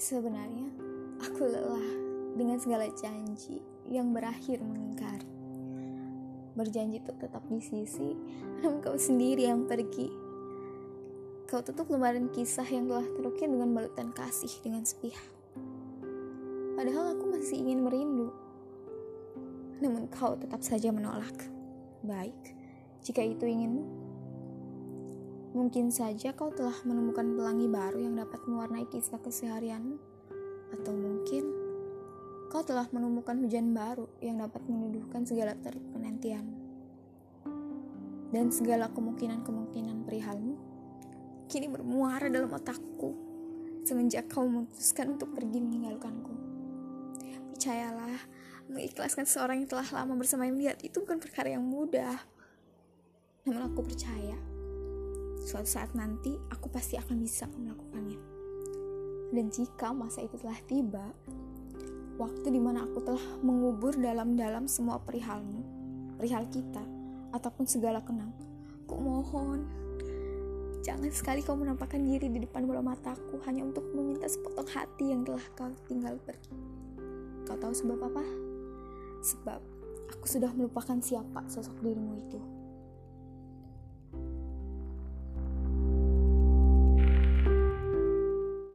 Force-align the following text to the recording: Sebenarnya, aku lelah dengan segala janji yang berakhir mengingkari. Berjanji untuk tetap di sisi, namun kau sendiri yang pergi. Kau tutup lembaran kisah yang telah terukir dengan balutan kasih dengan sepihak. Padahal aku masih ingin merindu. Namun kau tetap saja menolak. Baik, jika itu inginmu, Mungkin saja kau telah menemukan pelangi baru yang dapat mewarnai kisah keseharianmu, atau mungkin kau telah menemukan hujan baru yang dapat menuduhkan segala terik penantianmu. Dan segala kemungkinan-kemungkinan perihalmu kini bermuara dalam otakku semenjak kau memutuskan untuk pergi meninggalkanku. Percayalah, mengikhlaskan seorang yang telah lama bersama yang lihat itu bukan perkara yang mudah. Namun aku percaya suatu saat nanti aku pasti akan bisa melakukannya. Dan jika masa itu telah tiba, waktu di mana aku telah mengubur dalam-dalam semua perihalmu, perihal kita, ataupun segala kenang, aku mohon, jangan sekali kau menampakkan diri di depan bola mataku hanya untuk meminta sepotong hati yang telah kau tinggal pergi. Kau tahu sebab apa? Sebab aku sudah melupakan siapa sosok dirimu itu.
Sebenarnya, 0.00 0.64
aku 1.20 1.44
lelah 1.44 1.88
dengan 2.32 2.56
segala 2.56 2.88
janji 2.96 3.60
yang 3.84 4.16
berakhir 4.16 4.64
mengingkari. 4.64 5.28
Berjanji 6.56 7.04
untuk 7.04 7.20
tetap 7.20 7.44
di 7.52 7.60
sisi, 7.60 8.16
namun 8.64 8.80
kau 8.80 8.96
sendiri 8.96 9.44
yang 9.44 9.68
pergi. 9.68 10.08
Kau 11.44 11.60
tutup 11.60 11.92
lembaran 11.92 12.32
kisah 12.32 12.64
yang 12.64 12.88
telah 12.88 13.04
terukir 13.12 13.44
dengan 13.44 13.76
balutan 13.76 14.08
kasih 14.16 14.48
dengan 14.64 14.88
sepihak. 14.88 15.20
Padahal 16.80 17.20
aku 17.20 17.36
masih 17.36 17.60
ingin 17.60 17.84
merindu. 17.84 18.32
Namun 19.84 20.08
kau 20.08 20.32
tetap 20.32 20.64
saja 20.64 20.88
menolak. 20.88 21.44
Baik, 22.00 22.56
jika 23.04 23.20
itu 23.20 23.44
inginmu, 23.44 23.84
Mungkin 25.50 25.90
saja 25.90 26.30
kau 26.30 26.54
telah 26.54 26.78
menemukan 26.86 27.26
pelangi 27.34 27.66
baru 27.66 27.98
yang 27.98 28.14
dapat 28.14 28.38
mewarnai 28.46 28.86
kisah 28.86 29.18
keseharianmu, 29.18 29.98
atau 30.70 30.94
mungkin 30.94 31.42
kau 32.46 32.62
telah 32.62 32.86
menemukan 32.94 33.34
hujan 33.42 33.74
baru 33.74 34.06
yang 34.22 34.38
dapat 34.38 34.62
menuduhkan 34.70 35.26
segala 35.26 35.58
terik 35.58 35.82
penantianmu. 35.90 36.58
Dan 38.30 38.54
segala 38.54 38.94
kemungkinan-kemungkinan 38.94 40.06
perihalmu 40.06 40.54
kini 41.50 41.66
bermuara 41.66 42.30
dalam 42.30 42.54
otakku 42.54 43.10
semenjak 43.82 44.30
kau 44.30 44.46
memutuskan 44.46 45.18
untuk 45.18 45.34
pergi 45.34 45.58
meninggalkanku. 45.58 46.30
Percayalah, 47.50 48.22
mengikhlaskan 48.70 49.26
seorang 49.26 49.66
yang 49.66 49.68
telah 49.68 49.90
lama 49.90 50.14
bersama 50.14 50.46
yang 50.46 50.62
lihat 50.62 50.78
itu 50.86 51.02
bukan 51.02 51.18
perkara 51.18 51.50
yang 51.50 51.66
mudah. 51.66 52.22
Namun 53.50 53.66
aku 53.66 53.82
percaya 53.82 54.38
suatu 55.40 55.66
saat 55.66 55.96
nanti 55.96 56.36
aku 56.52 56.68
pasti 56.68 57.00
akan 57.00 57.16
bisa 57.18 57.48
melakukannya. 57.56 58.20
Dan 59.30 59.48
jika 59.48 59.94
masa 59.94 60.20
itu 60.20 60.36
telah 60.36 60.58
tiba, 60.66 61.06
waktu 62.20 62.46
di 62.52 62.60
mana 62.60 62.84
aku 62.84 63.00
telah 63.00 63.24
mengubur 63.40 63.96
dalam-dalam 63.96 64.68
semua 64.68 65.00
perihalmu, 65.00 65.64
perihal 66.20 66.44
kita, 66.50 66.82
ataupun 67.32 67.64
segala 67.64 68.02
kenang, 68.02 68.34
aku 68.84 68.98
mohon, 68.98 69.64
jangan 70.82 71.08
sekali 71.14 71.40
kau 71.46 71.54
menampakkan 71.54 72.02
diri 72.02 72.26
di 72.26 72.42
depan 72.42 72.66
bola 72.66 72.82
mataku 72.82 73.38
hanya 73.46 73.64
untuk 73.64 73.86
meminta 73.94 74.26
sepotong 74.26 74.66
hati 74.66 75.14
yang 75.14 75.22
telah 75.22 75.42
kau 75.54 75.70
tinggal 75.86 76.18
pergi. 76.26 76.52
Kau 77.46 77.56
tahu 77.56 77.72
sebab 77.72 77.98
apa? 78.02 78.24
Sebab 79.22 79.60
aku 80.10 80.26
sudah 80.26 80.50
melupakan 80.52 80.98
siapa 80.98 81.46
sosok 81.46 81.78
dirimu 81.80 82.12
itu. 82.18 82.59